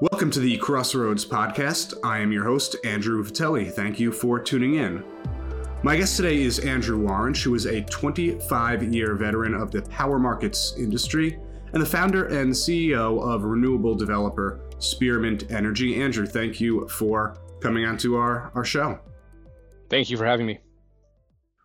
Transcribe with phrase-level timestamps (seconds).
[0.00, 1.92] Welcome to the Crossroads podcast.
[2.02, 3.70] I am your host, Andrew Vitelli.
[3.70, 5.04] Thank you for tuning in.
[5.82, 10.18] My guest today is Andrew Waranch, who is a 25 year veteran of the power
[10.18, 11.38] markets industry
[11.74, 16.00] and the founder and CEO of renewable developer Spearmint Energy.
[16.00, 18.98] Andrew, thank you for coming onto our, our show.
[19.90, 20.60] Thank you for having me.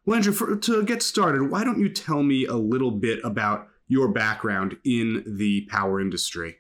[0.06, 3.70] Well, Andrew, for, to get started, why don't you tell me a little bit about
[3.88, 6.58] your background in the power industry?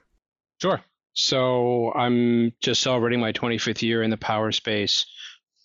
[0.61, 0.81] Sure.
[1.15, 5.05] So I'm just celebrating my 25th year in the power space.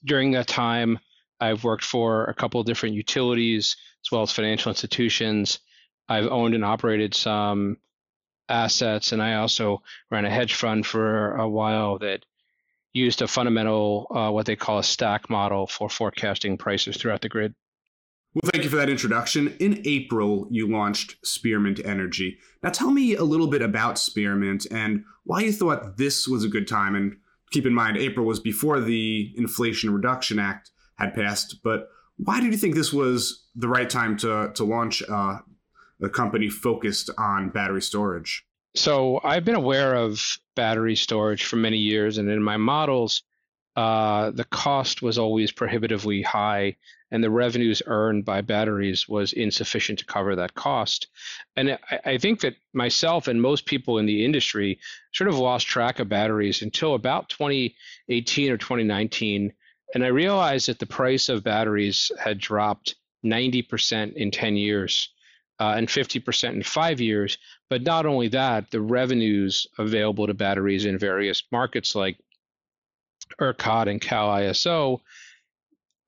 [0.05, 0.99] During that time,
[1.41, 5.59] I've worked for a couple of different utilities as well as financial institutions.
[6.09, 7.79] I've owned and operated some
[8.49, 12.25] assets, and I also ran a hedge fund for a while that
[12.93, 17.29] used a fundamental, uh, what they call a stack model for forecasting prices throughout the
[17.29, 17.55] grid.
[18.35, 19.57] Well, thank you for that introduction.
[19.59, 22.39] In April, you launched Spearmint Energy.
[22.63, 26.49] Now, tell me a little bit about Spearmint and why you thought this was a
[26.49, 26.95] good time.
[26.95, 27.17] And
[27.51, 31.61] keep in mind, April was before the Inflation Reduction Act had passed.
[31.65, 31.89] But
[32.19, 35.39] why did you think this was the right time to to launch uh,
[36.01, 38.45] a company focused on battery storage?
[38.77, 43.25] So I've been aware of battery storage for many years, and in my models,
[43.81, 46.77] uh, the cost was always prohibitively high
[47.11, 51.07] and the revenues earned by batteries was insufficient to cover that cost.
[51.57, 54.81] And I, I, think that myself and most people in the industry
[55.15, 59.51] sort of lost track of batteries until about 2018 or 2019.
[59.95, 65.09] And I realized that the price of batteries had dropped 90% in 10 years
[65.59, 67.39] uh, and 50% in five years.
[67.71, 72.19] But not only that, the revenues available to batteries in various markets like
[73.39, 75.01] ERCOT and Cal ISO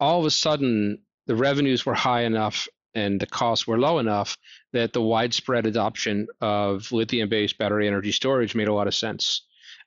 [0.03, 4.37] all of a sudden the revenues were high enough and the costs were low enough
[4.73, 9.43] that the widespread adoption of lithium based battery energy storage made a lot of sense.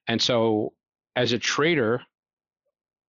[0.07, 0.71] And so,
[1.17, 2.01] as a trader,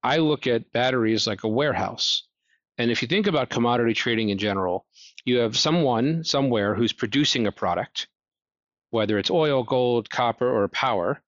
[0.02, 2.24] I look at batteries like a warehouse.
[2.80, 4.88] And if you think about commodity trading in general,
[5.26, 8.08] you have someone somewhere who's producing a product,
[8.90, 11.22] whether it's oil, gold, copper, or power,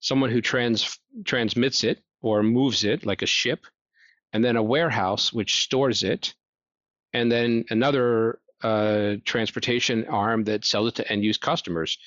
[0.00, 3.66] someone who trans, transmits it or moves it like a ship,
[4.32, 6.34] and then a warehouse which stores it,
[7.12, 11.98] and then another uh, transportation arm that sells it to end use customers.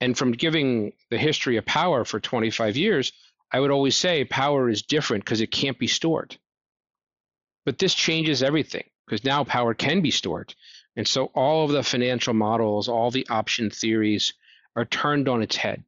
[0.00, 3.12] And from giving the history of power for 25 years,
[3.50, 6.36] I would always say power is different because it can't be stored.
[7.64, 10.54] But this changes everything because now power can be stored.
[10.96, 14.32] And so all of the financial models, all the option theories
[14.74, 15.84] are turned on its head.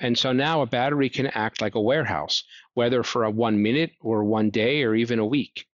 [0.00, 2.42] And so now a battery can act like a warehouse,
[2.74, 5.66] whether for a one minute or one day or even a week,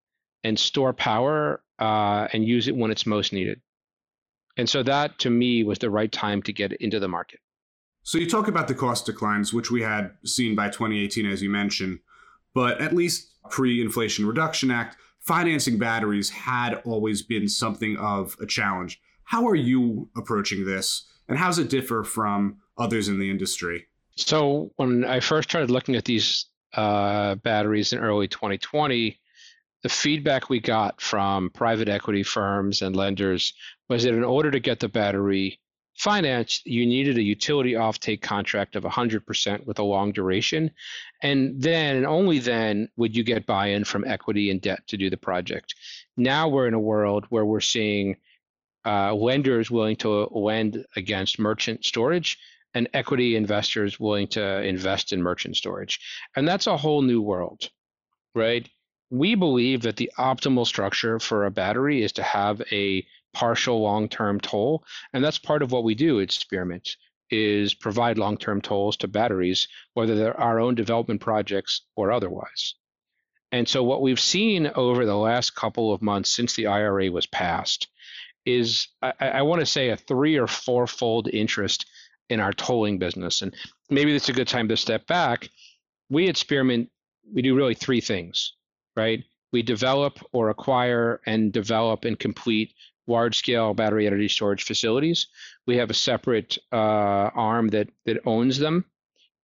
[0.42, 3.60] and store power uh, and use it when it's most needed.
[4.56, 7.40] And so that to me was the right time to get into the market.
[8.02, 11.50] So you talk about the cost declines, which we had seen by 2018, as you
[11.50, 12.00] mentioned,
[12.54, 18.46] but at least pre Inflation Reduction Act, financing batteries had always been something of a
[18.46, 19.00] challenge.
[19.24, 23.86] How are you approaching this, and how does it differ from others in the industry?
[24.16, 29.18] So when I first started looking at these uh, batteries in early 2020,
[29.82, 33.52] the feedback we got from private equity firms and lenders
[33.88, 35.60] was that in order to get the battery
[35.96, 40.70] financed, you needed a utility offtake contract of 100% with a long duration.
[41.22, 44.96] And then, and only then, would you get buy in from equity and debt to
[44.96, 45.74] do the project.
[46.16, 48.16] Now we're in a world where we're seeing
[48.84, 52.38] uh, lenders willing to lend against merchant storage
[52.76, 55.98] and equity investors willing to invest in merchant storage.
[56.36, 57.70] And that's a whole new world,
[58.34, 58.68] right?
[59.08, 64.40] We believe that the optimal structure for a battery is to have a partial long-term
[64.40, 64.84] toll,
[65.14, 66.96] and that's part of what we do at Spearmint
[67.30, 72.74] is provide long-term tolls to batteries, whether they're our own development projects or otherwise.
[73.52, 77.26] And so what we've seen over the last couple of months since the IRA was
[77.26, 77.88] passed
[78.44, 81.86] is I, I want to say a three or four-fold interest
[82.28, 83.42] in our tolling business.
[83.42, 83.54] And
[83.90, 85.48] maybe it's a good time to step back.
[86.10, 86.42] We at
[87.32, 88.52] we do really three things,
[88.94, 89.24] right?
[89.52, 92.72] We develop or acquire and develop and complete
[93.06, 95.28] large scale battery energy storage facilities.
[95.66, 96.76] We have a separate uh,
[97.34, 98.84] arm that, that owns them.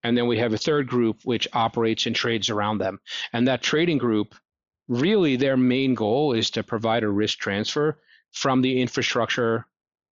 [0.04, 2.98] And then we have a third group which operates and trades around them.
[3.32, 4.34] And that trading group,
[4.88, 7.98] really, their main goal is to provide a risk transfer
[8.32, 9.66] from the infrastructure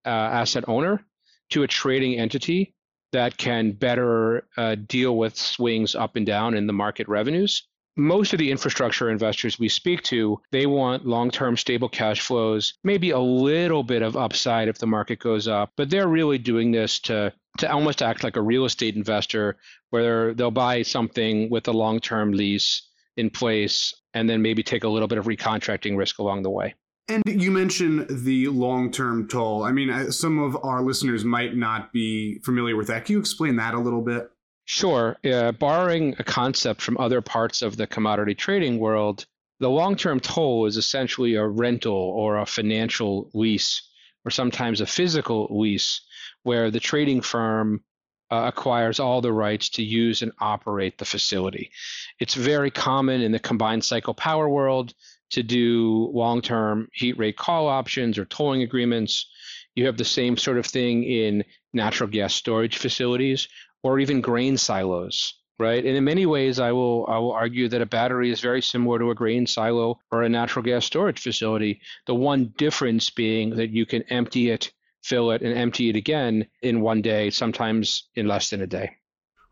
[0.07, 1.05] uh, asset owner
[1.51, 2.75] to a trading entity
[3.13, 7.65] that can better uh, deal with swings up and down in the market revenues.
[7.97, 13.11] Most of the infrastructure investors we speak to, they want long-term stable cash flows, maybe
[13.11, 17.01] a little bit of upside if the market goes up, but they're really doing this
[17.01, 19.57] to to almost act like a real estate investor
[19.91, 24.85] where they'll buy something with a long term lease in place and then maybe take
[24.85, 26.75] a little bit of recontracting risk along the way.
[27.11, 29.65] And you mentioned the long term toll.
[29.65, 33.05] I mean, some of our listeners might not be familiar with that.
[33.05, 34.31] Can you explain that a little bit?
[34.65, 35.17] Sure.
[35.25, 39.27] Uh, borrowing a concept from other parts of the commodity trading world,
[39.59, 43.83] the long term toll is essentially a rental or a financial lease,
[44.25, 46.03] or sometimes a physical lease,
[46.45, 47.83] where the trading firm
[48.31, 51.73] uh, acquires all the rights to use and operate the facility.
[52.21, 54.95] It's very common in the combined cycle power world
[55.31, 59.27] to do long term heat rate call options or tolling agreements.
[59.75, 63.49] You have the same sort of thing in natural gas storage facilities
[63.83, 65.85] or even grain silos right?
[65.85, 68.99] And in many ways, I will I will argue that a battery is very similar
[68.99, 71.81] to a grain silo or a natural gas storage facility.
[72.07, 74.73] The one difference being that you can empty it,
[75.03, 78.91] fill it, and empty it again in one day, sometimes in less than a day.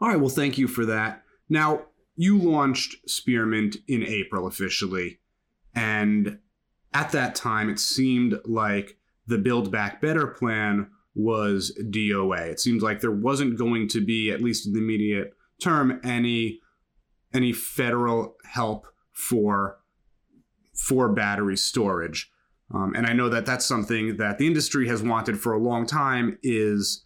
[0.01, 0.19] All right.
[0.19, 1.23] Well, thank you for that.
[1.49, 1.83] Now
[2.17, 5.21] you launched Spearmint in April officially,
[5.75, 6.39] and
[6.95, 12.49] at that time, it seemed like the Build Back Better plan was DOA.
[12.49, 16.61] It seems like there wasn't going to be, at least in the immediate term, any
[17.35, 19.79] any federal help for
[20.75, 22.31] for battery storage.
[22.73, 25.87] Um, and I know that that's something that the industry has wanted for a long
[25.87, 27.05] time is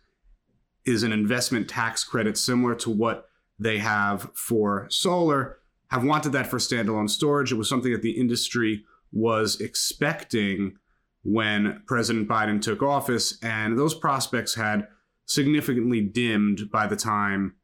[0.85, 3.26] is an investment tax credit similar to what
[3.59, 5.59] they have for solar.
[5.92, 7.52] Have wanted that for standalone storage.
[7.52, 10.78] It was something that the industry was expecting
[11.22, 14.88] when President Biden took office, and those prospects had
[15.26, 17.56] significantly dimmed by the time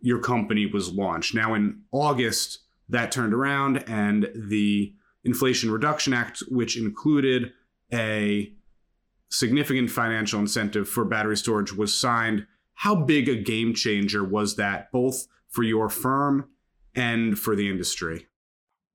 [0.00, 1.34] your company was launched.
[1.34, 7.52] Now, in August, that turned around, and the Inflation Reduction Act, which included
[7.92, 8.50] a
[9.28, 12.46] significant financial incentive for battery storage, was signed.
[12.72, 16.48] How big a game changer was that, both for your firm
[16.96, 18.26] and for the industry?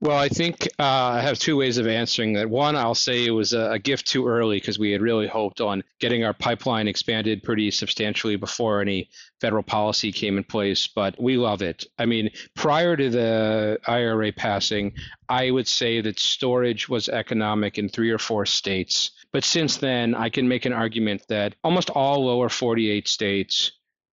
[0.04, 2.50] Well, I think uh, I have two ways of answering that.
[2.50, 5.62] One, I'll say it was a, a gift too early because we had really hoped
[5.62, 9.12] on getting our pipeline expanded pretty substantially before any
[9.42, 11.86] federal policy came in place, but we love it.
[12.00, 14.94] I mean, prior to the IRA passing,
[15.30, 19.12] I would say that storage was economic in three or four states.
[19.32, 23.72] But since then, I can make an argument that almost all lower 48 states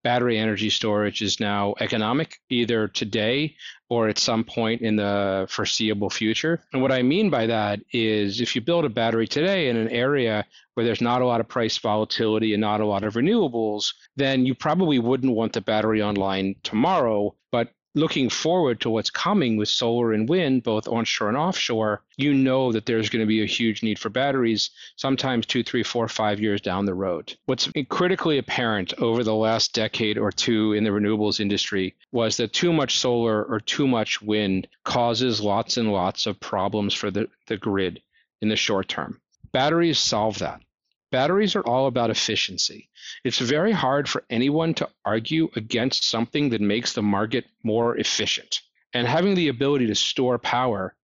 [0.08, 3.54] battery energy storage is now economic either today
[3.90, 6.64] or at some point in the foreseeable future.
[6.72, 9.90] And what I mean by that is if you build a battery today in an
[9.90, 13.92] area where there's not a lot of price volatility and not a lot of renewables,
[14.16, 17.34] then you probably wouldn't want the battery online tomorrow.
[17.52, 22.34] But looking forward to what's coming with solar and wind, both onshore and offshore, you
[22.34, 26.08] know that there's going to be a huge need for batteries sometimes two, three, four,
[26.08, 27.34] five years down the road.
[27.46, 32.52] What's critically apparent over the last decade or two in the renewables industry was that
[32.52, 37.28] too much solar or too much wind causes lots and lots of problems for the,
[37.46, 38.02] the grid
[38.40, 39.20] in the short term.
[39.52, 40.60] Batteries solve that.
[41.10, 42.90] Batteries are all about efficiency.
[43.24, 48.60] It's very hard for anyone to argue against something that makes the market more efficient.
[48.92, 50.94] And having the ability to store power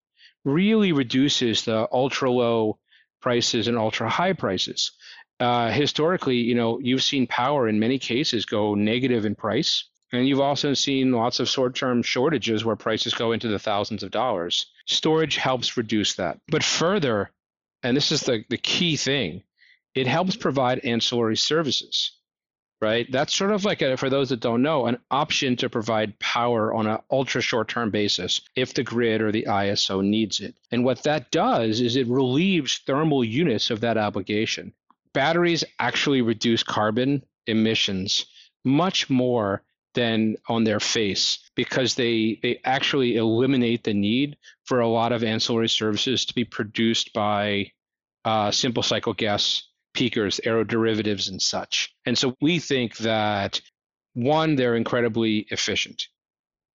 [0.45, 2.79] really reduces the ultra low
[3.21, 4.93] prices and ultra high prices.
[5.41, 9.85] Uh, historically, you know, you've seen power in many cases go negative in price.
[10.13, 14.03] And you've also seen lots of short term shortages where prices go into the thousands
[14.03, 14.67] of dollars.
[14.87, 16.39] Storage helps reduce that.
[16.49, 17.31] But further,
[17.83, 19.43] and this is the, the key thing,
[19.95, 22.13] it helps provide ancillary services
[22.85, 23.11] right?
[23.11, 26.75] That's sort of like a, for those that don't know an option to provide power
[26.75, 30.55] on an ultra short term basis if the grid or the iso needs it.
[30.71, 34.75] And what that does is it relieves thermal units of that obligation.
[35.15, 38.27] Batteries actually reduce carbon emissions
[38.65, 39.63] much more
[39.95, 45.25] than on their face because they they actually eliminate the need for a lot of
[45.25, 47.71] ancillary services to be produced by
[48.27, 49.63] uh, simple cycle gas
[49.95, 51.95] peakers, aeroderivatives, and such.
[52.05, 53.61] And so we think that
[54.15, 56.09] one, they're incredibly efficient.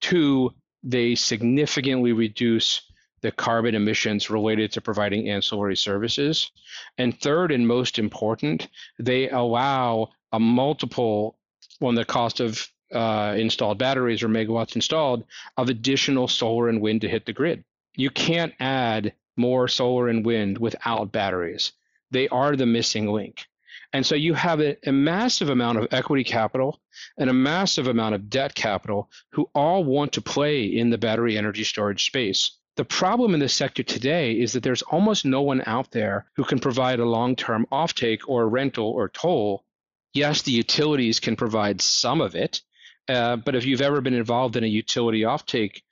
[0.01, 0.51] Two,
[0.83, 2.81] they significantly reduce
[3.21, 6.51] the carbon emissions related to providing ancillary services.
[6.97, 11.37] And third, and most important, they allow a multiple
[11.81, 15.25] on the cost of uh, installed batteries or megawatts installed
[15.57, 17.63] of additional solar and wind to hit the grid.
[17.95, 21.73] You can't add more solar and wind without batteries.
[22.11, 23.45] They are the missing link.
[23.91, 26.79] And so you have a, a, massive amount of equity capital
[27.17, 31.37] and a massive amount of debt capital who all want to play in the battery
[31.37, 32.51] energy storage space.
[32.75, 36.43] The problem in the sector today is that there's almost no one out there who
[36.43, 39.65] can provide a long term offtake or rental or toll
[40.13, 42.61] Yes, the utilities can provide some of it,
[43.07, 45.83] uh, but if you've ever been involved in a utility offtake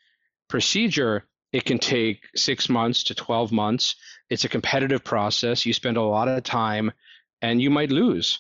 [0.48, 3.96] procedure, it can take six months to 12 months.
[4.30, 5.66] It's a competitive process.
[5.66, 6.92] You spend a lot of time
[7.42, 8.40] and you might lose.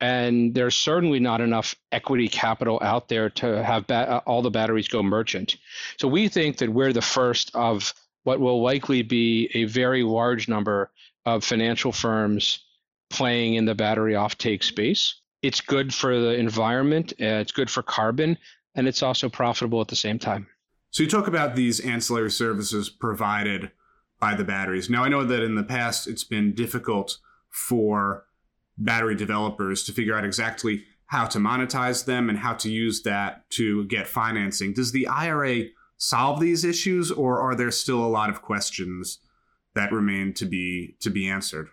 [0.00, 4.86] And there's certainly not enough equity capital out there to have ba- all the batteries
[4.86, 5.56] go merchant.
[5.98, 7.92] So we think that we're the first of
[8.22, 10.90] what will likely be a very large number
[11.26, 12.60] of financial firms
[13.10, 15.20] playing in the battery offtake space.
[15.42, 18.38] It's good for the environment, uh, it's good for carbon,
[18.74, 20.46] and it's also profitable at the same time.
[20.90, 23.70] So you talk about these ancillary services provided
[24.20, 24.90] by the batteries.
[24.90, 27.18] Now I know that in the past it's been difficult
[27.50, 28.24] for
[28.76, 33.48] battery developers to figure out exactly how to monetize them and how to use that
[33.50, 34.74] to get financing.
[34.74, 35.64] Does the IRA
[35.96, 39.18] solve these issues or are there still a lot of questions
[39.74, 41.68] that remain to be to be answered?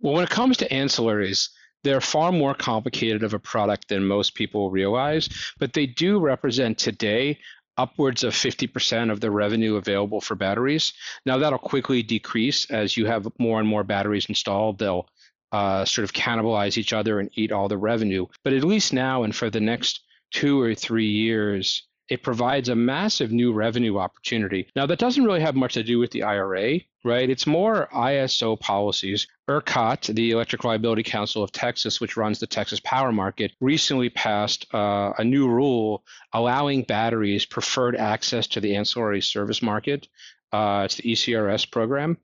[0.00, 1.48] Well, when it comes to ancillaries,
[1.82, 5.28] they're far more complicated of a product than most people realize,
[5.58, 7.38] but they do represent today
[7.76, 10.92] upwards of 50% of the revenue available for batteries.
[11.26, 14.78] Now, that'll quickly decrease as you have more and more batteries installed.
[14.78, 15.08] They'll
[15.52, 18.26] uh, sort of cannibalize each other and eat all the revenue.
[18.42, 20.00] But at least now and for the next
[20.32, 24.68] two or three years, it provides a massive new revenue opportunity.
[24.76, 27.28] Now, that doesn't really have much to do with the IRA, right?
[27.28, 29.28] It's more ISO policies.
[29.48, 34.66] ERCOT, the Electric Reliability Council of Texas, which runs the Texas power market, recently passed
[34.74, 40.08] uh, a new rule allowing batteries preferred access to the ancillary service market.
[40.50, 42.16] Uh, it's the ECRS program.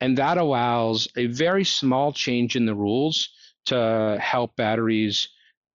[0.00, 3.28] And that allows a very small change in the rules
[3.66, 5.28] to help batteries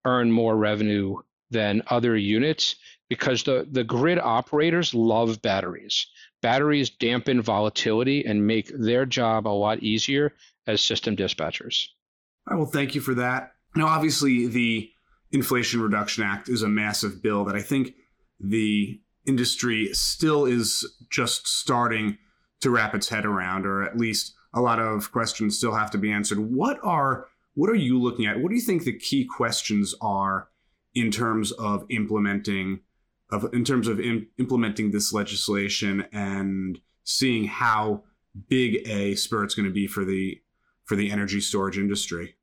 [0.06, 1.18] earn more revenue
[1.52, 2.76] than other units
[3.10, 6.08] because the, the grid operators love batteries.
[6.42, 10.34] Batteries dampen volatility and make their job a lot easier
[10.68, 11.86] as system dispatchers.
[12.48, 13.54] I will thank you for that.
[13.76, 14.90] Now, obviously, the
[15.32, 17.94] Inflation Reduction Act is a massive bill that I think
[18.40, 22.18] the industry still is just starting
[22.62, 25.98] to wrap its head around, or at least a lot of questions still have to
[25.98, 26.40] be answered.
[26.40, 28.40] What are what are you looking at?
[28.40, 30.50] What do you think the key questions are
[30.94, 32.82] in terms of implementing
[33.30, 38.04] of in terms of in, implementing this legislation and seeing how
[38.50, 40.42] big a spur it's going to be for the
[40.86, 42.36] for the energy storage industry.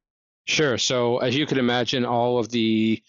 [0.47, 0.77] Sure.
[0.77, 3.03] So as you can imagine, all of the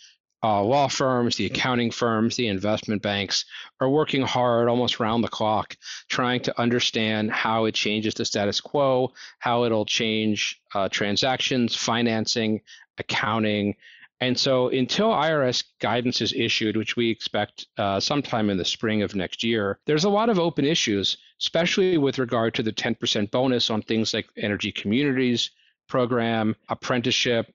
[0.44, 3.46] uh, law firms, the accounting firms, the investment banks
[3.82, 5.76] are working hard almost round the clock
[6.08, 12.62] trying to understand how it changes the status quo, how it'll change uh, transactions, financing,
[13.00, 13.76] accounting,
[14.22, 19.02] and so until IRS guidance is issued, which we expect uh, sometime in the spring
[19.02, 23.30] of next year, there's a lot of open issues, especially with regard to the 10%
[23.32, 25.52] bonus on things like energy communities
[25.88, 27.54] program, apprenticeship,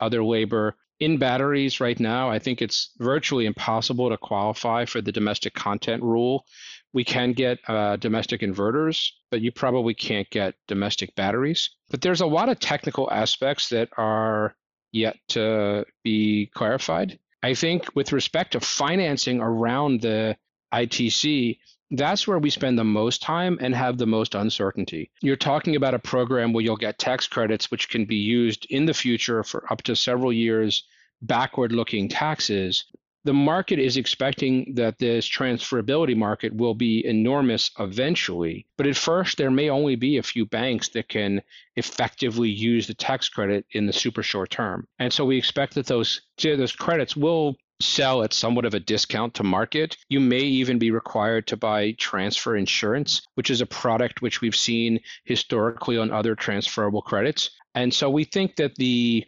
[0.00, 0.76] other labor.
[1.00, 6.02] In batteries right now, I think it's virtually impossible to qualify for the domestic content
[6.02, 6.46] rule.
[6.92, 11.70] We can get uh, domestic inverters, but you probably can't get domestic batteries.
[11.90, 14.54] But there's a lot of technical aspects that are
[14.92, 17.18] yet to be clarified.
[17.42, 20.36] I think with respect to financing around the
[20.72, 21.58] ITC,
[21.90, 25.10] that's where we spend the most time and have the most uncertainty.
[25.20, 28.86] You're talking about a program where you'll get tax credits, which can be used in
[28.86, 30.84] the future for up to several years
[31.20, 32.84] backward looking taxes
[33.24, 38.66] the market is expecting that this transferability market will be enormous eventually.
[38.76, 41.42] But at first, there may only be a few banks that can
[41.76, 44.86] effectively use the tax credit in the super short term.
[44.98, 49.34] And so we expect that those, those credits will sell at somewhat of a discount
[49.34, 49.96] to market.
[50.08, 54.56] You may even be required to buy transfer insurance, which is a product which we've
[54.56, 57.50] seen historically on other transferable credits.
[57.74, 59.24] And so we think that the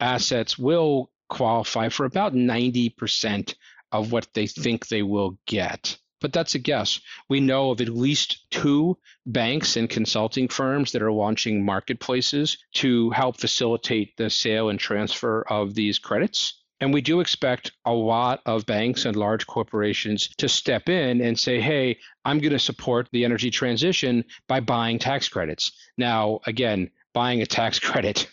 [0.00, 3.54] assets will qualify for about 90%
[3.92, 4.60] of what they hmm.
[4.60, 5.96] think they will get.
[6.20, 7.00] But that's a guess.
[7.30, 13.08] We know of at least two banks and consulting firms that are launching marketplaces to
[13.10, 16.60] help facilitate the sale and transfer of these credits.
[16.82, 21.38] And we do expect a lot of banks and large corporations to step in and
[21.38, 25.72] say, hey, I'm going to support the energy transition by buying tax credits.
[25.96, 28.28] Now, again, buying a tax credit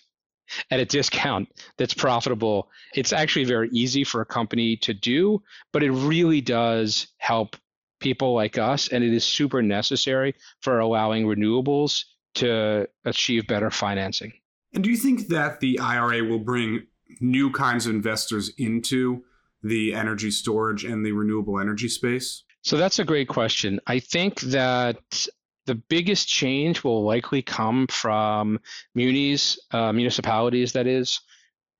[0.72, 2.70] at a discount that's profitable.
[2.96, 5.42] It's actually very easy for a company to do,
[5.74, 7.56] but it really does help
[8.00, 12.04] people like us, and it is super necessary for allowing renewables
[12.36, 14.32] to achieve better financing.
[14.74, 16.86] And do you think that the IRA will bring
[17.20, 19.24] new kinds of investors into
[19.64, 22.44] the energy storage and the renewable energy space?
[22.62, 23.80] So that's a great question.
[23.88, 25.28] I think that
[25.68, 28.60] the biggest change will likely come from
[28.96, 31.20] munis, uh, municipalities, that is,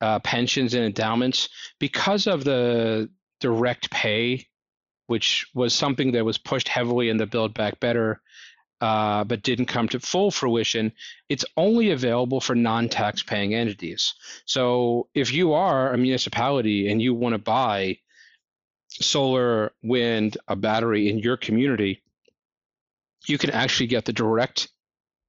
[0.02, 4.46] uh, pensions and endowments because of the direct pay,
[5.08, 8.22] which was something that was pushed heavily in the Build Back Better,
[8.82, 10.92] uh, but didn't come to full fruition.
[11.30, 14.14] It's only available for non-tax paying entities.
[14.46, 17.98] So if you are a municipality and you want to buy
[18.90, 22.04] solar, wind, a battery in your community,
[23.30, 24.70] you can actually get the direct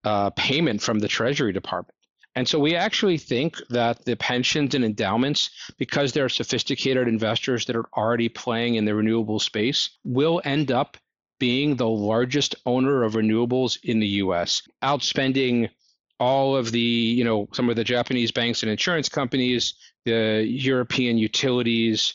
[0.04, 1.94] uh, payment from the Treasury Department.
[2.34, 7.74] And so we actually think that the pensions and endowments, because they're sophisticated investors that
[7.74, 10.96] are already playing in the renewable space, will end up
[11.40, 15.70] being the largest owner of renewables in the US, outspending
[16.20, 19.74] all of the, you know, some of the Japanese banks and insurance companies,
[20.04, 22.14] the European utilities.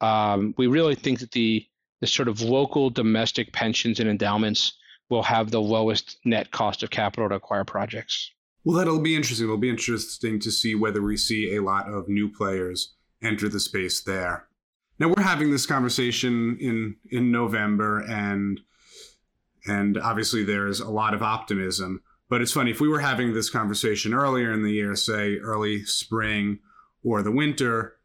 [0.00, 1.66] Um, we really think that the
[2.00, 4.78] the sort of local domestic pensions and endowments
[5.08, 8.30] will have the lowest net cost of capital to acquire projects.
[8.64, 9.46] Well, that'll be interesting.
[9.46, 13.60] It'll be interesting to see whether we see a lot of new players enter the
[13.60, 14.46] space there.
[14.98, 18.60] Now we're having this conversation in in November, and
[19.66, 22.02] and obviously there's a lot of optimism.
[22.28, 25.84] But it's funny if we were having this conversation earlier in the year, say early
[25.84, 26.58] spring
[27.02, 27.96] or the winter,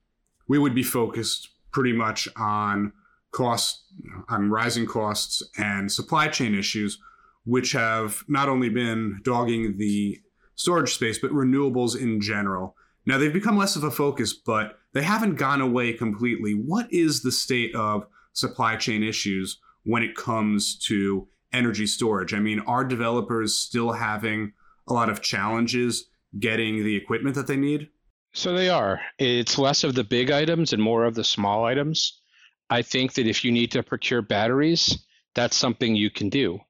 [0.47, 2.93] we would be focused pretty much on
[3.33, 3.83] cost,
[4.29, 6.99] on rising costs and supply chain issues,
[7.45, 10.19] which have not only been dogging the
[10.55, 12.75] storage space, but renewables in general.
[13.05, 16.53] Now, they've become less of a focus, but they haven't gone away completely.
[16.53, 22.33] What is the state of supply chain issues when it comes to energy storage?
[22.33, 24.53] I mean, are developers still having
[24.87, 26.05] a lot of challenges
[26.39, 27.89] getting the equipment that they need?
[28.33, 29.01] So they are.
[29.19, 32.21] It's less of the big items and more of the small items.
[32.69, 35.05] I think that if you need to procure batteries,
[35.35, 36.61] that's something you can do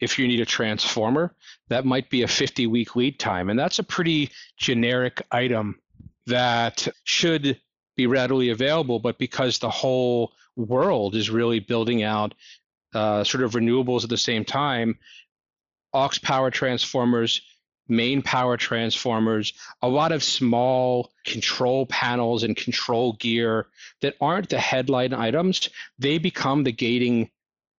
[0.00, 1.34] if you need a transformer,
[1.68, 3.50] that might be a 50 week lead time.
[3.50, 5.80] And that's a pretty generic item
[6.26, 7.60] that should
[7.96, 9.00] be readily available.
[9.00, 12.34] But because the whole world is really building out
[12.94, 14.98] uh, sort of renewables at the same time,
[15.92, 17.42] aux power transformers,
[17.88, 23.66] main power transformers, a lot of small control panels and control gear
[24.00, 27.30] that aren't the headline items, they become the gating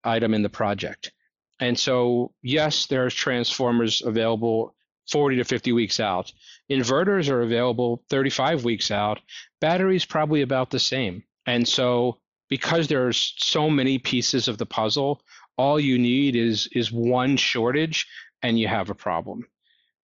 [0.04, 1.12] item in the project.
[1.60, 4.76] And so, yes, there's transformers available
[5.12, 6.32] 40 to 50 weeks out.
[6.70, 9.20] Inverters are available 35 weeks out.
[9.60, 11.24] Batteries probably about the same.
[11.46, 12.20] And so,
[12.50, 15.22] because there's so many pieces of the puzzle,
[15.58, 18.08] all you need is is one shortage,
[18.42, 19.46] and you have a problem.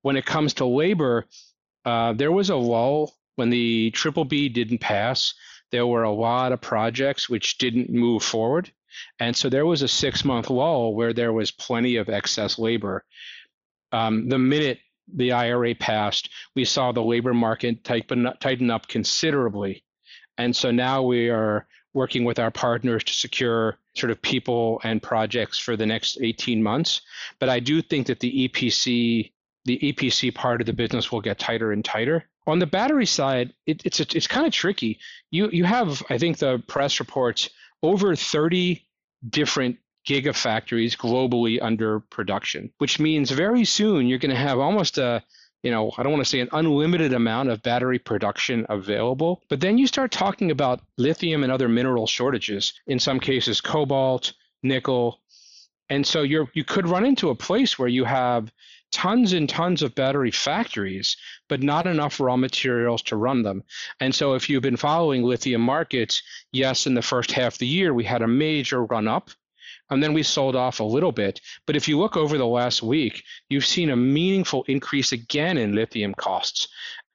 [0.04, 1.24] When it comes to labor,
[1.86, 5.32] uh, there was a lull when the triple B didn't pass.
[5.70, 8.70] There were a lot of projects which didn't move forward.
[9.18, 13.02] And so there was a six month lull where there was plenty of excess labor.
[13.92, 19.84] Um, the minute the IRA passed, we saw the labor market tighten, tighten up considerably.
[20.36, 25.02] And so now we are working with our partners to secure sort of people and
[25.02, 27.00] projects for the next 18 months.
[27.38, 29.32] But I do think that the EPC,
[29.64, 32.24] the EPC part of the business will get tighter and tighter.
[32.46, 34.98] On the battery side, it, it's it's kind of tricky.
[35.30, 37.48] You you have I think the press reports
[37.82, 38.82] over 30
[39.28, 45.22] different gigafactories globally under production, which means very soon you're going to have almost a
[45.64, 49.60] you know, I don't want to say an unlimited amount of battery production available, but
[49.60, 55.22] then you start talking about lithium and other mineral shortages, in some cases cobalt, nickel.
[55.88, 58.52] And so you're you could run into a place where you have
[58.94, 61.16] tons and tons of battery factories,
[61.48, 63.64] but not enough raw materials to run them.
[63.98, 67.66] And so, if you've been following lithium markets, yes, in the first half of the
[67.66, 69.30] year, we had a major run up.
[69.90, 71.40] And then we sold off a little bit.
[71.66, 75.74] But if you look over the last week, you've seen a meaningful increase again in
[75.74, 76.68] lithium costs.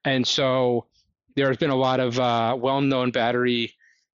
[0.05, 0.85] And so
[1.35, 3.73] there's been a lot of uh, well known battery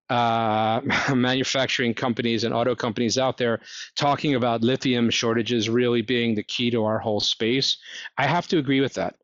[0.09, 0.81] uh,
[1.15, 3.61] manufacturing companies and auto companies out there
[3.95, 7.77] talking about lithium shortages really being the key to our whole space.
[8.17, 9.15] I have to agree with that.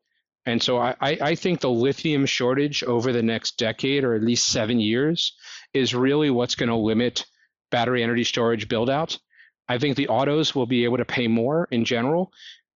[0.44, 4.48] And so I, I think the lithium shortage over the next decade or at least
[4.48, 5.36] seven years
[5.72, 7.24] is really what's going to limit
[7.70, 9.18] battery energy storage build out.
[9.68, 12.32] I think the autos will be able to pay more in general,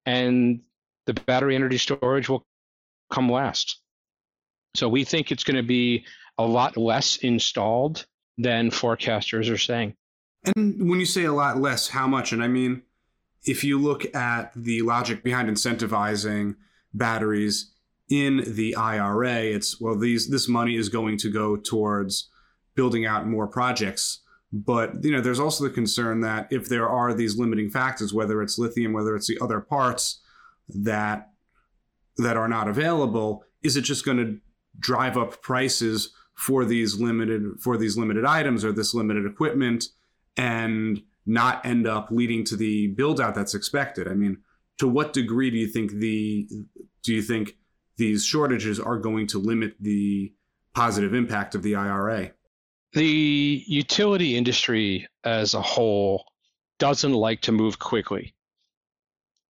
[0.06, 0.62] and
[1.08, 2.46] the battery energy storage will
[3.12, 3.82] come last.
[4.76, 6.06] So we think it's going to be
[6.38, 8.06] a lot less installed
[8.38, 9.95] than forecasters are saying.
[10.56, 12.32] And when you say a lot less, how much?
[12.32, 12.84] And I mean,
[13.45, 16.56] if you look at the logic behind incentivizing
[16.93, 17.71] batteries
[18.10, 22.30] in the IRA, it's well, these this money is going to go towards
[22.76, 24.21] building out more projects.
[24.52, 28.41] But you know, there's also the concern that if there are these limiting factors, whether
[28.41, 30.21] it's lithium, whether it's the other parts
[30.69, 31.30] that
[32.17, 34.38] that are not available, is it just going to
[34.80, 39.86] drive up prices for these limited for these limited items or this limited equipment
[40.38, 44.08] and not end up leading to the build out that's expected.
[44.08, 44.38] I mean,
[44.78, 46.48] to what degree do you think the
[47.04, 47.58] do you think
[47.98, 50.34] these shortages are going to limit the
[50.74, 52.32] positive impact of the IRA?
[52.93, 56.26] The utility industry as a whole
[56.80, 58.36] doesn't like to move quickly.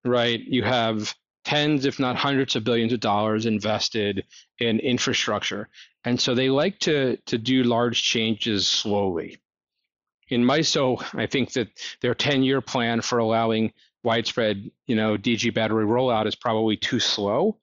[0.04, 0.40] Right?
[0.40, 4.26] You have tens, if not hundreds of billions of dollars invested
[4.60, 5.70] in infrastructure.
[6.06, 9.40] And so they like to, to do large changes slowly.
[10.30, 11.70] In MISO, I think that
[12.02, 17.00] their 10 year plan for allowing widespread, you know, DG battery rollout is probably too
[17.00, 17.58] slow.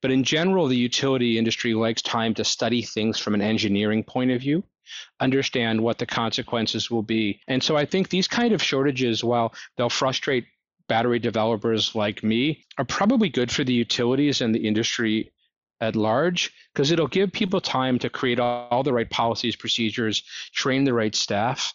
[0.00, 4.30] But in general, the utility industry likes time to study things from an engineering point
[4.30, 4.64] of view,
[5.20, 7.40] understand what the consequences will be.
[7.48, 10.46] And so I think these kind of shortages, while they'll frustrate
[10.88, 15.30] battery developers like me are probably good for the utilities and the industry
[15.80, 20.22] at large because it'll give people time to create all, all, the right policies, procedures,
[20.52, 21.72] train the right staff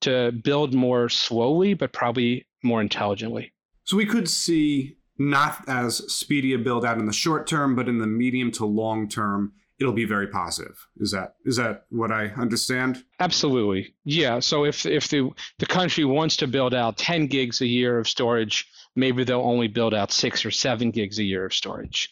[0.00, 3.52] to build more slowly, but probably more intelligently.
[3.84, 7.88] So we could see not as speedy a build out in the short term, but
[7.88, 10.86] in the medium to long term, it'll be very positive.
[10.98, 13.02] Is that is that what I understand?
[13.20, 13.94] Absolutely.
[14.04, 14.40] Yeah.
[14.40, 18.08] So if if the the country wants to build out 10 gigs a year of
[18.08, 22.10] storage, maybe they'll only build out 6 or 7 gigs a year of storage.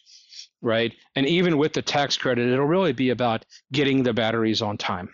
[0.62, 0.94] Right?
[1.14, 5.10] And even with the tax credit, it'll really be about getting the batteries on time.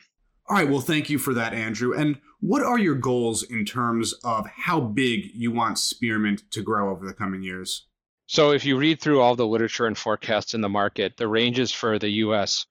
[0.49, 1.95] All right, well thank you for that Andrew.
[1.95, 6.91] And what are your goals in terms of how big you want Spearmint to grow
[6.91, 7.87] over the coming years?
[8.27, 11.73] So if you read through all the literature and forecasts in the market, the ranges
[11.73, 12.67] for the US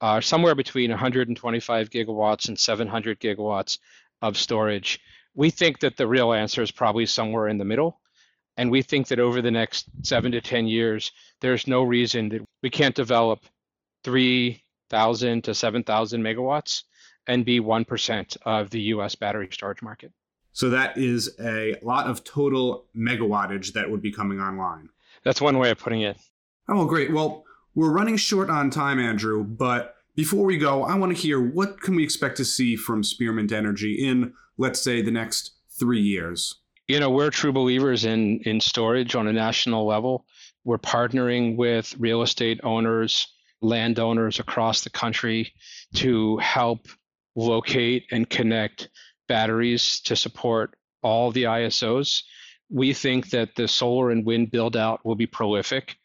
[0.00, 3.78] are somewhere between 125 gigawatts and 700 gigawatts
[4.22, 4.98] of storage.
[5.34, 8.00] We think that the real answer is probably somewhere in the middle.
[8.56, 12.42] And we think that over the next seven to 10 years, there's no reason that
[12.62, 13.40] we can't develop
[14.04, 16.82] 3,000 to 7,000 megawatts
[17.26, 20.12] and be 1% of the US battery storage market.
[20.52, 24.88] So that is a lot of total megawattage that would be coming online.
[25.24, 26.18] That's one way of putting it.
[26.68, 27.12] Oh, great.
[27.12, 31.40] Well, we're running short on time, Andrew, but before we go, I want to hear
[31.40, 36.00] what can we expect to see from Spearmint Energy in, let's say, the next three
[36.00, 36.56] years?
[36.90, 40.26] You know, we're true believers in in storage on a national level.
[40.64, 43.28] We're partnering with real estate owners,
[43.62, 45.52] landowners across the country
[45.94, 46.88] to help
[47.36, 48.88] locate and connect
[49.28, 52.22] batteries to support all the ISOs
[52.70, 55.96] we think that the solar and wind build out will be prolific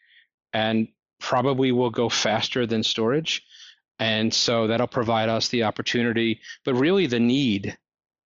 [0.52, 0.88] and
[1.20, 3.44] probably will go faster than storage.
[3.98, 7.78] And so that'll provide us the opportunity, but really the need,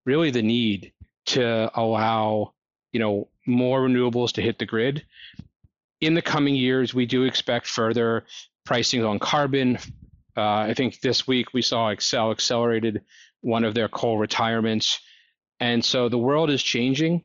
[0.06, 0.92] really the need
[1.26, 2.52] to allow,
[2.92, 5.04] you know, more renewables to hit the grid.
[6.00, 8.24] In the coming years, we do expect further
[8.64, 9.78] pricing on carbon.
[10.36, 13.02] Uh, I think this week we saw Xcel accelerated
[13.40, 15.00] one of their coal retirements.
[15.58, 17.24] And so the world is changing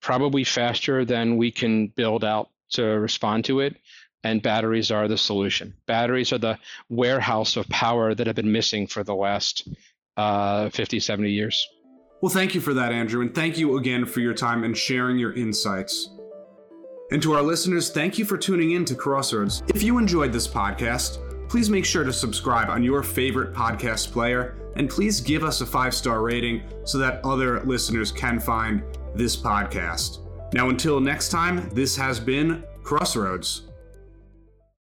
[0.00, 3.76] probably faster than we can build out to respond to it.
[4.22, 5.74] And batteries are the solution.
[5.86, 9.66] Batteries are the warehouse of power that have been missing for the last
[10.16, 11.66] uh, 50, 70 years.
[12.20, 13.22] Well, thank you for that, Andrew.
[13.22, 16.10] And thank you again for your time and sharing your insights.
[17.10, 19.62] And to our listeners, thank you for tuning in to Crossroads.
[19.68, 24.56] If you enjoyed this podcast, please make sure to subscribe on your favorite podcast player
[24.76, 28.82] and please give us a five star rating so that other listeners can find
[29.14, 30.18] this podcast.
[30.52, 33.69] Now, until next time, this has been Crossroads.